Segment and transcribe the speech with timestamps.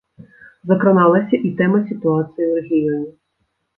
[0.69, 3.09] Закраналася і тэма сітуацыі ў рэгіёне.